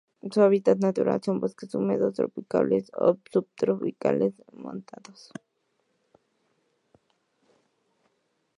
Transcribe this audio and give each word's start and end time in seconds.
Su 0.31 0.41
hábitat 0.41 0.79
natural 0.79 1.21
son 1.21 1.39
bosques 1.39 1.75
húmedos 1.75 2.15
tropicales 2.15 2.89
o 2.95 3.19
subtropicales 3.31 4.33
montanos. 4.51 5.31